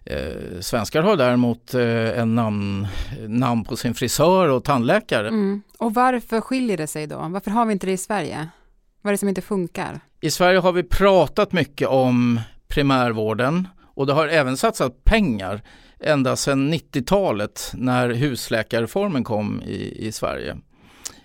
Eh, 0.05 0.59
svenskar 0.59 1.01
har 1.01 1.17
däremot 1.17 1.73
eh, 1.73 2.19
en 2.19 2.35
namn, 2.35 2.87
namn 3.27 3.63
på 3.63 3.75
sin 3.75 3.93
frisör 3.93 4.49
och 4.49 4.63
tandläkare. 4.63 5.27
Mm. 5.27 5.61
Och 5.77 5.93
varför 5.93 6.41
skiljer 6.41 6.77
det 6.77 6.87
sig 6.87 7.07
då? 7.07 7.27
Varför 7.29 7.51
har 7.51 7.65
vi 7.65 7.73
inte 7.73 7.85
det 7.85 7.91
i 7.91 7.97
Sverige? 7.97 8.47
Vad 9.01 9.11
är 9.11 9.13
det 9.13 9.17
som 9.17 9.29
inte 9.29 9.41
funkar? 9.41 9.99
I 10.21 10.31
Sverige 10.31 10.59
har 10.59 10.71
vi 10.71 10.83
pratat 10.83 11.51
mycket 11.51 11.87
om 11.87 12.41
primärvården 12.67 13.67
och 13.95 14.07
det 14.07 14.13
har 14.13 14.27
även 14.27 14.57
satsat 14.57 15.03
pengar 15.03 15.61
ända 15.99 16.35
sedan 16.35 16.73
90-talet 16.73 17.71
när 17.73 18.09
husläkarreformen 18.09 19.23
kom 19.23 19.61
i, 19.65 20.07
i 20.07 20.11
Sverige. 20.11 20.57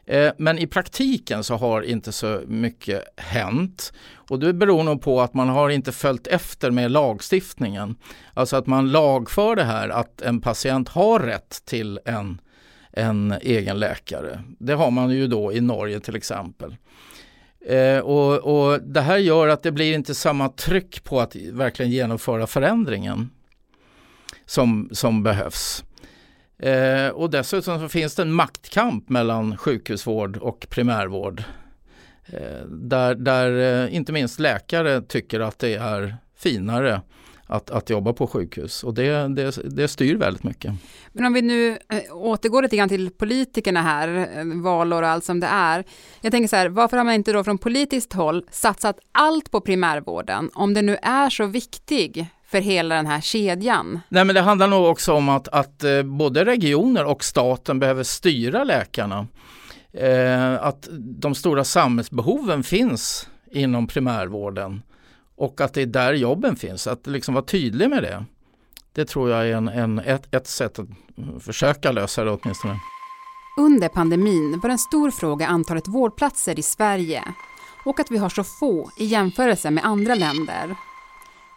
Eh, 0.07 0.33
men 0.39 0.59
i 0.59 0.67
praktiken 0.67 1.45
så 1.45 1.57
har 1.57 1.83
inte 1.83 2.13
så 2.13 2.41
mycket 2.47 3.05
hänt. 3.17 3.93
Och 4.15 4.39
det 4.39 4.53
beror 4.53 4.83
nog 4.83 5.03
på 5.03 5.21
att 5.21 5.35
man 5.35 5.49
har 5.49 5.71
inte 5.71 5.93
följt 5.93 6.27
efter 6.27 6.71
med 6.71 6.91
lagstiftningen. 6.91 7.97
Alltså 8.35 8.57
att 8.57 8.67
man 8.67 8.93
lagför 8.93 9.57
det 9.57 9.65
här 9.65 9.89
att 9.89 10.23
en 10.23 10.41
patient 10.41 10.89
har 10.89 11.21
rätt 11.21 11.63
till 11.65 12.01
en, 12.05 12.41
en 12.93 13.35
egen 13.41 13.79
läkare. 13.79 14.43
Det 14.59 14.75
har 14.75 14.91
man 14.91 15.11
ju 15.11 15.27
då 15.27 15.53
i 15.53 15.61
Norge 15.61 16.01
till 16.01 16.17
exempel. 16.17 16.77
Eh, 17.67 17.99
och, 17.99 18.39
och 18.39 18.83
Det 18.83 19.01
här 19.01 19.19
gör 19.19 19.49
att 19.49 19.63
det 19.63 19.73
blir 19.73 19.95
inte 19.95 20.15
samma 20.15 20.49
tryck 20.49 21.05
på 21.05 21.21
att 21.21 21.37
verkligen 21.37 21.93
genomföra 21.93 22.47
förändringen 22.47 23.31
som, 24.47 24.89
som 24.93 25.23
behövs. 25.23 25.85
Eh, 26.63 27.09
och 27.09 27.31
dessutom 27.31 27.81
så 27.81 27.89
finns 27.89 28.15
det 28.15 28.23
en 28.23 28.33
maktkamp 28.33 29.09
mellan 29.09 29.57
sjukhusvård 29.57 30.37
och 30.37 30.67
primärvård. 30.71 31.43
Eh, 32.27 32.67
där 32.67 33.15
där 33.15 33.83
eh, 33.85 33.95
inte 33.95 34.13
minst 34.13 34.41
läkare 34.41 35.03
tycker 35.03 35.41
att 35.41 35.59
det 35.59 35.75
är 35.75 36.17
finare 36.37 37.01
att, 37.47 37.71
att 37.71 37.91
jobba 37.91 38.13
på 38.13 38.27
sjukhus 38.27 38.85
och 38.85 38.95
det, 38.95 39.29
det, 39.29 39.59
det 39.65 39.89
styr 39.89 40.17
väldigt 40.17 40.45
mycket. 40.45 40.73
Men 41.13 41.25
om 41.25 41.33
vi 41.33 41.43
nu 41.43 41.71
eh, 41.71 42.17
återgår 42.17 42.63
lite 42.63 42.77
grann 42.77 42.89
till 42.89 43.11
politikerna 43.11 43.83
här, 43.83 44.29
eh, 44.39 44.63
valår 44.63 45.03
och 45.03 45.09
allt 45.09 45.25
som 45.25 45.41
det 45.41 45.47
är. 45.47 45.85
Jag 46.21 46.33
tänker 46.33 46.49
så 46.49 46.57
här, 46.57 46.69
varför 46.69 46.97
har 46.97 47.05
man 47.05 47.15
inte 47.15 47.33
då 47.33 47.45
från 47.45 47.59
politiskt 47.59 48.13
håll 48.13 48.47
satsat 48.51 48.99
allt 49.13 49.51
på 49.51 49.61
primärvården 49.61 50.51
om 50.55 50.75
det 50.75 50.83
nu 50.83 50.97
är 51.03 51.31
så 51.31 51.47
viktig 51.47 52.27
för 52.53 52.61
hela 52.61 52.95
den 52.95 53.07
här 53.07 53.21
kedjan? 53.21 54.01
Nej 54.09 54.25
men 54.25 54.35
det 54.35 54.41
handlar 54.41 54.69
nog 54.69 54.85
också 54.87 55.13
om 55.13 55.29
att, 55.29 55.49
att 55.49 55.85
eh, 55.85 56.03
både 56.03 56.45
regioner 56.45 57.05
och 57.05 57.25
staten 57.25 57.79
behöver 57.79 58.03
styra 58.03 58.65
läkarna. 58.65 59.27
Eh, 59.93 60.65
att 60.65 60.89
de 60.93 61.35
stora 61.35 61.65
samhällsbehoven 61.65 62.63
finns 62.63 63.29
inom 63.53 63.87
primärvården 63.87 64.83
och 65.37 65.61
att 65.61 65.75
det 65.75 65.83
är 65.83 65.87
där 65.87 66.13
jobben 66.13 66.57
finns. 66.57 66.87
Att 66.87 67.07
liksom 67.07 67.35
vara 67.35 67.45
tydlig 67.45 67.91
med 67.91 68.03
det. 68.03 68.25
Det 68.93 69.05
tror 69.05 69.31
jag 69.31 69.49
är 69.49 69.57
en, 69.57 69.69
en, 69.69 69.99
ett, 69.99 70.35
ett 70.35 70.47
sätt 70.47 70.79
att 70.79 70.89
försöka 71.41 71.93
lösa 71.93 72.25
det 72.25 72.31
åtminstone. 72.31 72.77
Under 73.59 73.89
pandemin 73.89 74.61
var 74.63 74.71
en 74.71 74.79
stor 74.79 75.11
fråga 75.11 75.47
antalet 75.47 75.89
vårdplatser 75.89 76.59
i 76.59 76.63
Sverige 76.63 77.23
och 77.85 78.01
att 78.01 78.11
vi 78.11 78.19
har 78.19 78.29
så 78.29 78.45
få 78.45 78.91
i 78.99 79.05
jämförelse 79.05 79.71
med 79.71 79.85
andra 79.85 80.15
länder. 80.15 80.77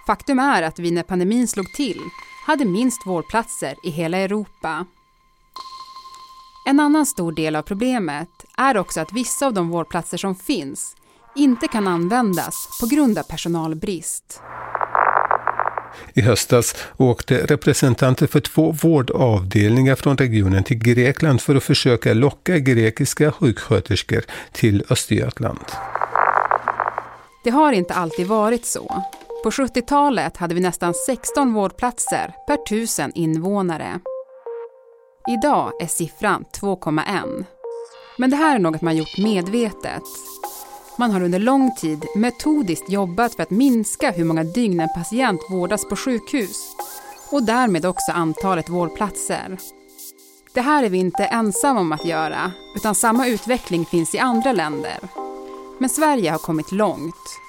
Faktum 0.08 0.40
är 0.40 0.64
att 0.64 0.80
vi 0.80 0.92
när 0.92 1.04
pandemin 1.04 1.48
slog 1.48 1.74
till 1.74 2.00
hade 2.48 2.66
minst 2.66 3.08
vårdplatser 3.08 3.76
i 3.84 3.90
hela 3.90 4.18
Europa. 4.18 4.86
En 6.68 6.80
annan 6.80 7.06
stor 7.06 7.32
del 7.32 7.56
av 7.56 7.62
problemet 7.62 8.30
är 8.58 8.78
också 8.78 9.02
att 9.02 9.14
vissa 9.14 9.46
av 9.48 9.54
de 9.54 9.70
vårdplatser 9.70 10.18
som 10.18 10.36
finns 10.36 10.96
inte 11.36 11.68
kan 11.68 11.88
användas 11.88 12.78
på 12.82 12.88
grund 12.88 13.18
av 13.18 13.24
personalbrist. 13.24 14.42
I 16.14 16.22
höstas 16.22 16.76
åkte 16.98 17.46
representanter 17.46 18.28
för 18.28 18.40
två 18.40 18.72
vårdavdelningar 18.72 19.96
från 19.96 20.18
regionen 20.18 20.64
till 20.64 20.78
Grekland 20.78 21.42
för 21.42 21.56
att 21.56 21.64
försöka 21.64 22.14
locka 22.14 22.60
grekiska 22.60 23.32
sjuksköterskor 23.32 24.24
till 24.52 24.84
Östergötland. 24.90 25.66
Det 27.44 27.50
har 27.50 27.72
inte 27.72 27.94
alltid 27.94 28.28
varit 28.28 28.66
så. 28.66 29.04
På 29.46 29.52
70-talet 29.52 30.38
hade 30.38 30.56
vi 30.56 30.62
nästan 30.62 30.94
16 30.94 31.54
vårdplatser 31.54 32.34
per 32.48 32.58
tusen 32.58 33.12
invånare. 33.16 34.00
Idag 35.30 35.82
är 35.82 35.88
siffran 35.88 36.46
2,1. 36.62 37.46
Men 38.18 38.30
det 38.30 38.36
här 38.36 38.56
är 38.56 38.60
något 38.60 38.82
man 38.82 38.98
gjort 38.98 39.18
medvetet. 39.18 40.04
Man 40.98 41.12
har 41.12 41.22
under 41.22 41.40
lång 41.40 41.76
tid 41.76 42.06
metodiskt 42.16 42.90
jobbat 42.90 43.36
för 43.36 43.44
att 43.44 43.50
minska 43.50 44.12
hur 44.12 44.24
många 44.24 44.44
dygn 44.44 44.80
en 44.80 44.94
patient 44.96 45.42
vårdas 45.50 45.90
på 45.90 45.96
sjukhus 45.96 46.76
och 47.32 47.44
därmed 47.44 47.86
också 47.86 48.12
antalet 48.12 48.70
vårdplatser. 48.70 49.58
Det 50.54 50.62
här 50.62 50.84
är 50.84 50.90
vi 50.90 50.98
inte 50.98 51.26
ensamma 51.26 51.80
om 51.80 51.92
att 51.92 52.06
göra, 52.06 52.52
utan 52.76 52.96
samma 52.96 53.28
utveckling 53.28 53.86
finns 53.86 54.16
i 54.16 54.20
andra 54.20 54.52
länder. 54.52 55.00
Men 55.80 55.90
Sverige 55.90 56.32
har 56.32 56.40
kommit 56.40 56.72
långt. 56.72 57.45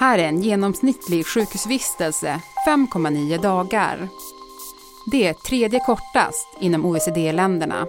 Här 0.00 0.18
är 0.18 0.28
en 0.28 0.42
genomsnittlig 0.42 1.26
sjukhusvistelse 1.26 2.40
5,9 2.66 3.42
dagar. 3.42 4.08
Det 5.12 5.26
är 5.26 5.32
tredje 5.32 5.80
kortast 5.80 6.48
inom 6.60 6.84
OECD-länderna. 6.84 7.86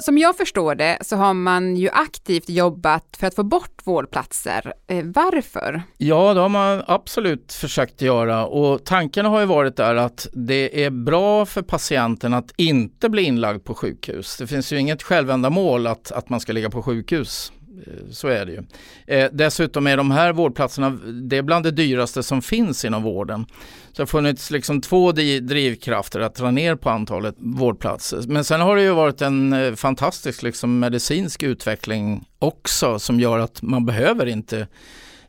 Som 0.00 0.18
jag 0.18 0.36
förstår 0.36 0.74
det 0.74 0.98
så 1.00 1.16
har 1.16 1.34
man 1.34 1.76
ju 1.76 1.88
aktivt 1.92 2.48
jobbat 2.48 3.16
för 3.18 3.26
att 3.26 3.34
få 3.34 3.42
bort 3.42 3.80
vårdplatser. 3.84 4.72
Eh, 4.86 5.04
varför? 5.04 5.82
Ja, 5.96 6.34
det 6.34 6.40
har 6.40 6.48
man 6.48 6.82
absolut 6.86 7.52
försökt 7.52 8.02
göra 8.02 8.46
och 8.46 8.84
tanken 8.84 9.26
har 9.26 9.40
ju 9.40 9.46
varit 9.46 9.76
där 9.76 9.94
att 9.94 10.26
det 10.32 10.84
är 10.84 10.90
bra 10.90 11.46
för 11.46 11.62
patienten 11.62 12.34
att 12.34 12.52
inte 12.56 13.08
bli 13.08 13.22
inlagd 13.22 13.64
på 13.64 13.74
sjukhus. 13.74 14.36
Det 14.36 14.46
finns 14.46 14.72
ju 14.72 14.78
inget 14.78 15.02
självändamål 15.02 15.86
att, 15.86 16.12
att 16.12 16.28
man 16.28 16.40
ska 16.40 16.52
ligga 16.52 16.70
på 16.70 16.82
sjukhus 16.82 17.52
Eh, 17.86 18.10
så 18.10 18.28
är 18.28 18.46
det 18.46 18.52
ju. 18.52 18.62
Eh, 19.06 19.28
dessutom 19.32 19.86
är 19.86 19.96
de 19.96 20.10
här 20.10 20.32
vårdplatserna 20.32 20.90
det 21.04 21.36
är 21.36 21.42
bland 21.42 21.64
det 21.64 21.70
dyraste 21.70 22.22
som 22.22 22.42
finns 22.42 22.84
inom 22.84 23.02
vården. 23.02 23.46
Så 23.88 23.92
det 23.96 24.02
har 24.02 24.06
funnits 24.06 24.50
liksom 24.50 24.80
två 24.80 25.12
drivkrafter 25.12 26.20
att 26.20 26.34
dra 26.34 26.50
ner 26.50 26.74
på 26.74 26.90
antalet 26.90 27.34
vårdplatser. 27.38 28.24
Men 28.26 28.44
sen 28.44 28.60
har 28.60 28.76
det 28.76 28.82
ju 28.82 28.90
varit 28.90 29.22
en 29.22 29.52
eh, 29.52 29.74
fantastisk 29.74 30.42
liksom, 30.42 30.78
medicinsk 30.78 31.42
utveckling 31.42 32.24
också 32.38 32.98
som 32.98 33.20
gör 33.20 33.38
att 33.38 33.62
man 33.62 33.86
behöver 33.86 34.26
inte 34.26 34.66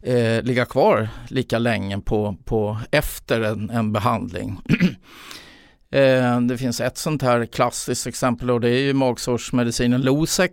eh, 0.02 0.42
ligga 0.44 0.66
kvar 0.66 1.10
lika 1.30 1.60
länge 1.60 2.00
på, 2.00 2.38
på 2.46 2.78
efter 2.92 3.42
en, 3.42 3.70
en 3.70 3.94
behandling. 3.94 4.60
eh, 5.92 6.42
det 6.42 6.58
finns 6.58 6.82
ett 6.82 6.98
sånt 6.98 7.22
här 7.22 7.46
klassiskt 7.46 8.08
exempel 8.08 8.52
och 8.52 8.62
det 8.62 8.70
är 8.70 8.82
ju 8.82 8.94
magsårsmedicinen 8.94 10.02
Losec 10.02 10.52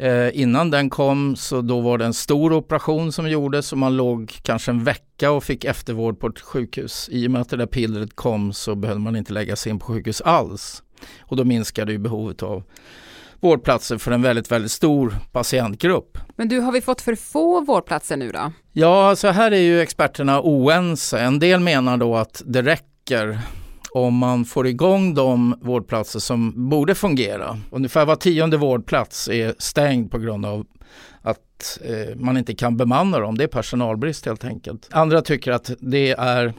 Eh, 0.00 0.40
innan 0.40 0.70
den 0.70 0.90
kom 0.90 1.36
så 1.36 1.60
då 1.60 1.80
var 1.80 1.98
det 1.98 2.04
en 2.04 2.14
stor 2.14 2.52
operation 2.52 3.12
som 3.12 3.30
gjordes 3.30 3.72
och 3.72 3.78
man 3.78 3.96
låg 3.96 4.38
kanske 4.42 4.70
en 4.70 4.84
vecka 4.84 5.30
och 5.30 5.44
fick 5.44 5.64
eftervård 5.64 6.20
på 6.20 6.26
ett 6.26 6.40
sjukhus. 6.40 7.08
I 7.12 7.26
och 7.26 7.30
med 7.30 7.40
att 7.40 7.48
det 7.48 7.56
där 7.56 7.66
pillret 7.66 8.16
kom 8.16 8.52
så 8.52 8.74
behövde 8.74 9.02
man 9.02 9.16
inte 9.16 9.32
lägga 9.32 9.56
sig 9.56 9.70
in 9.70 9.78
på 9.78 9.86
sjukhus 9.86 10.20
alls. 10.20 10.82
Och 11.20 11.36
då 11.36 11.44
minskade 11.44 11.92
ju 11.92 11.98
behovet 11.98 12.42
av 12.42 12.62
vårdplatser 13.40 13.98
för 13.98 14.12
en 14.12 14.22
väldigt, 14.22 14.50
väldigt 14.50 14.72
stor 14.72 15.14
patientgrupp. 15.32 16.18
Men 16.36 16.48
du, 16.48 16.60
har 16.60 16.72
vi 16.72 16.80
fått 16.80 17.00
för 17.00 17.14
få 17.14 17.60
vårdplatser 17.60 18.16
nu 18.16 18.32
då? 18.32 18.52
Ja, 18.72 19.08
alltså 19.08 19.28
här 19.28 19.50
är 19.50 19.60
ju 19.60 19.80
experterna 19.80 20.40
oense. 20.42 21.18
En 21.20 21.38
del 21.38 21.60
menar 21.60 21.96
då 21.96 22.16
att 22.16 22.42
det 22.46 22.62
räcker 22.62 23.40
om 23.92 24.14
man 24.14 24.44
får 24.44 24.66
igång 24.66 25.14
de 25.14 25.54
vårdplatser 25.62 26.20
som 26.20 26.68
borde 26.68 26.94
fungera. 26.94 27.58
Ungefär 27.70 28.06
var 28.06 28.16
tionde 28.16 28.56
vårdplats 28.56 29.28
är 29.28 29.54
stängd 29.58 30.10
på 30.10 30.18
grund 30.18 30.46
av 30.46 30.66
att 31.22 31.78
eh, 31.84 32.16
man 32.16 32.36
inte 32.36 32.54
kan 32.54 32.76
bemanna 32.76 33.18
dem. 33.18 33.38
Det 33.38 33.44
är 33.44 33.48
personalbrist 33.48 34.26
helt 34.26 34.44
enkelt. 34.44 34.88
Andra 34.90 35.22
tycker 35.22 35.52
att 35.52 35.70
det 35.80 36.10
är 36.10 36.54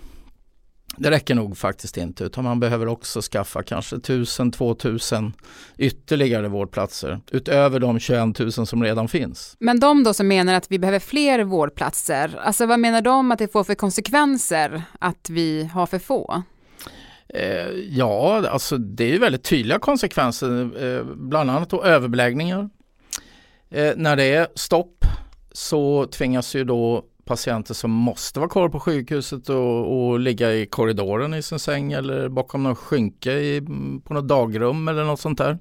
det 0.97 1.11
räcker 1.11 1.35
nog 1.35 1.57
faktiskt 1.57 1.97
inte 1.97 2.23
utan 2.23 2.43
man 2.43 2.59
behöver 2.59 2.88
också 2.88 3.21
skaffa 3.21 3.63
kanske 3.63 3.95
1000-2000 3.95 5.33
ytterligare 5.77 6.47
vårdplatser 6.47 7.19
utöver 7.31 7.79
de 7.79 8.00
21 8.00 8.39
000 8.39 8.51
som 8.51 8.83
redan 8.83 9.07
finns. 9.07 9.55
Men 9.59 9.79
de 9.79 10.03
då 10.03 10.13
som 10.13 10.27
menar 10.27 10.53
att 10.53 10.71
vi 10.71 10.79
behöver 10.79 11.00
fler 11.00 11.43
vårdplatser, 11.43 12.39
alltså 12.43 12.65
vad 12.65 12.79
menar 12.79 13.01
de 13.01 13.31
att 13.31 13.39
det 13.39 13.51
får 13.51 13.63
för 13.63 13.75
konsekvenser 13.75 14.83
att 15.00 15.29
vi 15.29 15.69
har 15.73 15.85
för 15.85 16.00
få? 16.00 16.43
Eh, 17.33 17.69
ja, 17.89 18.47
alltså 18.47 18.77
det 18.77 19.15
är 19.15 19.19
väldigt 19.19 19.43
tydliga 19.43 19.79
konsekvenser, 19.79 20.83
eh, 20.83 21.03
bland 21.03 21.51
annat 21.51 21.69
då 21.69 21.83
överbeläggningar. 21.83 22.69
Eh, 23.69 23.93
när 23.95 24.15
det 24.15 24.23
är 24.23 24.47
stopp 24.55 25.05
så 25.51 26.05
tvingas 26.05 26.55
ju 26.55 26.63
då 26.63 27.05
patienter 27.25 27.73
som 27.73 27.91
måste 27.91 28.39
vara 28.39 28.50
kvar 28.50 28.69
på 28.69 28.79
sjukhuset 28.79 29.50
och, 29.50 30.09
och 30.09 30.19
ligga 30.19 30.53
i 30.53 30.65
korridoren 30.65 31.33
i 31.33 31.41
sin 31.41 31.59
säng 31.59 31.91
eller 31.91 32.29
bakom 32.29 32.63
någon 32.63 32.75
skynke 32.75 33.31
i, 33.31 33.61
på 34.03 34.13
något 34.13 34.27
dagrum 34.27 34.88
eller 34.88 35.03
något 35.03 35.19
sånt 35.19 35.38
där. 35.38 35.57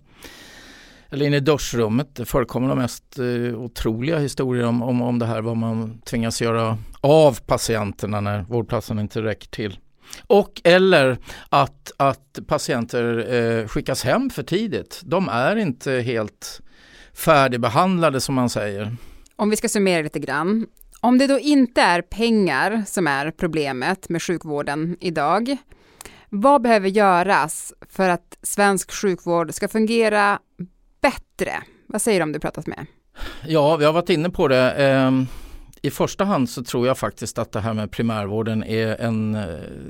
Eller 1.10 1.26
inne 1.26 1.36
i 1.36 1.40
duschrummet. 1.40 2.14
Det 2.14 2.24
förekommer 2.24 2.68
de 2.68 2.78
mest 2.78 3.18
eh, 3.18 3.60
otroliga 3.60 4.18
historier 4.18 4.66
om, 4.66 4.82
om, 4.82 5.02
om 5.02 5.18
det 5.18 5.26
här 5.26 5.42
vad 5.42 5.56
man 5.56 6.00
tvingas 6.00 6.42
göra 6.42 6.78
av 7.00 7.40
patienterna 7.46 8.20
när 8.20 8.42
vårdplatsen 8.42 8.98
inte 8.98 9.22
räcker 9.22 9.48
till. 9.48 9.78
Och 10.26 10.60
eller 10.64 11.18
att, 11.48 11.92
att 11.96 12.38
patienter 12.46 13.34
eh, 13.34 13.66
skickas 13.66 14.04
hem 14.04 14.30
för 14.30 14.42
tidigt. 14.42 15.00
De 15.04 15.28
är 15.28 15.56
inte 15.56 15.92
helt 15.92 16.60
färdigbehandlade 17.14 18.20
som 18.20 18.34
man 18.34 18.50
säger. 18.50 18.96
Om 19.36 19.50
vi 19.50 19.56
ska 19.56 19.68
summera 19.68 20.02
lite 20.02 20.18
grann. 20.18 20.66
Om 21.00 21.18
det 21.18 21.26
då 21.26 21.38
inte 21.38 21.80
är 21.80 22.02
pengar 22.02 22.82
som 22.86 23.06
är 23.06 23.30
problemet 23.30 24.08
med 24.08 24.22
sjukvården 24.22 24.96
idag, 25.00 25.56
vad 26.28 26.62
behöver 26.62 26.88
göras 26.88 27.72
för 27.88 28.08
att 28.08 28.38
svensk 28.42 28.92
sjukvård 28.92 29.54
ska 29.54 29.68
fungera 29.68 30.38
bättre? 31.00 31.52
Vad 31.86 32.02
säger 32.02 32.20
du 32.20 32.22
om 32.22 32.32
du 32.32 32.40
pratat 32.40 32.66
med? 32.66 32.86
Ja, 33.46 33.76
vi 33.76 33.84
har 33.84 33.92
varit 33.92 34.10
inne 34.10 34.30
på 34.30 34.48
det. 34.48 34.74
I 35.82 35.90
första 35.90 36.24
hand 36.24 36.48
så 36.48 36.64
tror 36.64 36.86
jag 36.86 36.98
faktiskt 36.98 37.38
att 37.38 37.52
det 37.52 37.60
här 37.60 37.74
med 37.74 37.90
primärvården 37.90 38.64
är 38.64 39.00
en, 39.00 39.34
eh, 39.34 39.44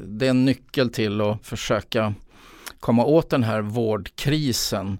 det 0.06 0.26
är 0.26 0.30
en 0.30 0.44
nyckel 0.44 0.90
till 0.90 1.20
att 1.20 1.46
försöka 1.46 2.14
komma 2.80 3.04
åt 3.04 3.30
den 3.30 3.42
här 3.42 3.60
vårdkrisen. 3.60 4.98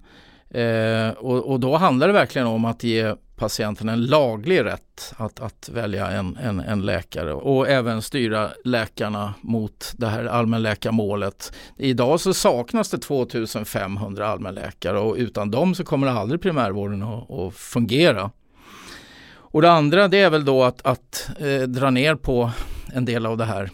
Eh, 0.50 1.08
och, 1.08 1.50
och, 1.50 1.60
då 1.60 1.76
handlar 1.76 2.06
det 2.06 2.12
verkligen 2.12 2.46
om 2.46 2.64
att 2.64 2.82
ge 2.82 3.14
patienten 3.36 3.88
en 3.88 4.06
laglig 4.06 4.64
rätt 4.64 5.14
att, 5.16 5.40
att 5.40 5.68
välja 5.72 6.10
en, 6.10 6.36
en, 6.36 6.60
en, 6.60 6.82
läkare 6.82 7.32
och 7.32 7.68
även 7.68 8.02
styra 8.02 8.50
läkarna 8.64 9.34
mot 9.40 9.92
det 9.96 10.06
här 10.06 10.24
allmänläkarmålet. 10.24 11.52
Idag 11.76 12.20
så 12.20 12.34
saknas 12.34 12.90
det 12.90 12.98
2500 12.98 14.26
allmänläkare 14.26 14.98
och 14.98 15.14
utan 15.16 15.50
dem 15.50 15.74
så 15.74 15.84
kommer 15.84 16.06
aldrig 16.06 16.40
primärvården 16.40 17.02
att, 17.02 17.30
att 17.30 17.54
fungera. 17.54 18.30
Och 19.50 19.62
det 19.62 19.70
andra 19.70 20.08
det 20.08 20.18
är 20.18 20.30
väl 20.30 20.44
då 20.44 20.62
att, 20.62 20.86
att 20.86 21.30
eh, 21.38 21.62
dra 21.68 21.90
ner 21.90 22.14
på 22.14 22.50
en 22.92 23.04
del 23.04 23.26
av 23.26 23.36
det 23.36 23.44
här 23.44 23.70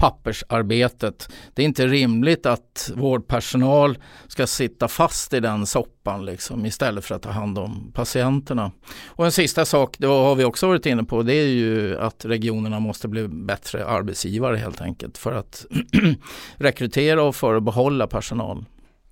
pappersarbetet. 0.00 1.28
Det 1.54 1.62
är 1.62 1.66
inte 1.66 1.86
rimligt 1.86 2.46
att 2.46 2.90
vårdpersonal 2.96 3.98
ska 4.26 4.46
sitta 4.46 4.88
fast 4.88 5.34
i 5.34 5.40
den 5.40 5.66
soppan 5.66 6.24
liksom, 6.24 6.66
istället 6.66 7.04
för 7.04 7.14
att 7.14 7.22
ta 7.22 7.30
hand 7.30 7.58
om 7.58 7.92
patienterna. 7.94 8.72
Och 9.06 9.24
en 9.24 9.32
sista 9.32 9.64
sak, 9.64 9.96
det 9.98 10.06
har 10.06 10.34
vi 10.34 10.44
också 10.44 10.66
varit 10.66 10.86
inne 10.86 11.04
på, 11.04 11.22
det 11.22 11.34
är 11.34 11.46
ju 11.46 11.98
att 11.98 12.24
regionerna 12.24 12.80
måste 12.80 13.08
bli 13.08 13.28
bättre 13.28 13.86
arbetsgivare 13.86 14.56
helt 14.56 14.80
enkelt 14.80 15.18
för 15.18 15.32
att 15.32 15.66
rekrytera 16.56 17.22
och 17.22 17.36
för 17.36 17.54
att 17.54 17.62
behålla 17.62 18.06
personal. 18.06 18.64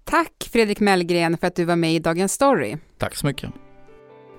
Tack 0.04 0.48
Fredrik 0.52 0.80
Mellgren 0.80 1.38
för 1.38 1.46
att 1.46 1.56
du 1.56 1.64
var 1.64 1.76
med 1.76 1.94
i 1.94 1.98
Dagens 1.98 2.32
Story. 2.32 2.76
Tack 2.98 3.16
så 3.16 3.26
mycket. 3.26 3.50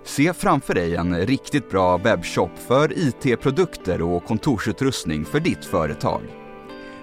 Se 0.09 0.33
framför 0.33 0.73
dig 0.73 0.95
en 0.95 1.25
riktigt 1.25 1.69
bra 1.69 1.97
webbshop 1.97 2.51
för 2.67 2.93
IT-produkter 2.97 4.01
och 4.01 4.25
kontorsutrustning 4.25 5.25
för 5.25 5.39
ditt 5.39 5.65
företag. 5.65 6.21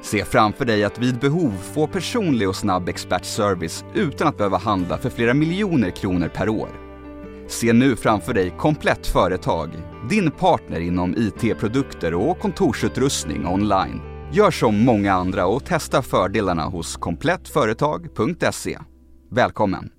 Se 0.03 0.25
framför 0.25 0.65
dig 0.65 0.85
att 0.85 0.99
vid 0.99 1.19
behov 1.19 1.53
få 1.75 1.87
personlig 1.87 2.49
och 2.49 2.57
snabb 2.57 2.89
expertservice 2.89 3.85
utan 3.95 4.29
att 4.29 4.37
behöva 4.37 4.59
handla 4.59 4.99
för 4.99 5.11
flera 5.11 5.35
miljoner 5.35 5.91
kronor 5.91 6.29
per 6.29 6.49
år. 6.49 6.69
Se 7.49 7.73
nu 7.73 7.97
framför 7.97 8.35
dig 8.35 8.55
Komplett 8.59 9.07
Företag, 9.07 9.71
din 10.11 10.31
partner 10.31 10.81
inom 10.81 11.15
IT-produkter 11.17 12.15
och 12.15 12.39
kontorsutrustning 12.39 13.47
online. 13.47 14.01
Gör 14.33 14.51
som 14.51 14.85
många 14.85 15.13
andra 15.13 15.47
och 15.47 15.65
testa 15.65 16.03
fördelarna 16.03 16.65
hos 16.65 16.97
komplettföretag.se. 16.97 18.79
Välkommen! 19.31 19.96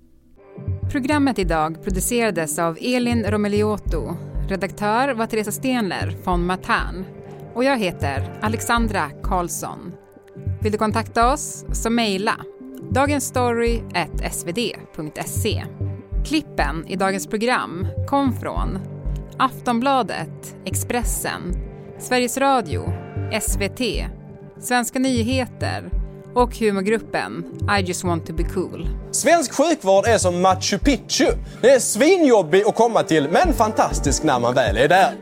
Programmet 0.90 1.38
idag 1.38 1.82
producerades 1.82 2.58
av 2.58 2.78
Elin 2.80 3.24
Romeliotto. 3.24 4.16
Redaktör 4.48 5.14
var 5.14 5.26
Teresa 5.26 5.52
Stenler 5.52 6.16
von 6.24 6.46
Matern. 6.46 7.04
Och 7.54 7.64
jag 7.64 7.78
heter 7.78 8.38
Alexandra 8.42 9.10
Karlsson. 9.22 9.92
Vill 10.62 10.72
du 10.72 10.78
kontakta 10.78 11.32
oss 11.32 11.64
så 11.72 11.90
mejla 11.90 12.36
dagensstory.svd.se. 12.90 15.64
Klippen 16.24 16.86
i 16.86 16.96
dagens 16.96 17.26
program 17.26 17.86
kom 18.06 18.32
från 18.32 18.78
Aftonbladet, 19.38 20.56
Expressen, 20.64 21.54
Sveriges 21.98 22.38
Radio, 22.38 22.92
SVT, 23.40 23.80
Svenska 24.60 24.98
nyheter 24.98 25.97
och 26.42 26.56
humorgruppen 26.58 27.44
I 27.78 27.82
just 27.82 28.04
want 28.04 28.26
to 28.26 28.32
be 28.32 28.44
cool. 28.44 28.88
Svensk 29.10 29.52
sjukvård 29.52 30.06
är 30.06 30.18
som 30.18 30.40
Machu 30.40 30.78
Picchu. 30.78 31.26
Det 31.60 31.70
är 31.70 31.78
svinjobbig 31.78 32.62
att 32.66 32.74
komma 32.74 33.02
till, 33.02 33.28
men 33.30 33.52
fantastisk 33.52 34.22
när 34.22 34.40
man 34.40 34.54
väl 34.54 34.76
är 34.76 34.88
där. 34.88 35.12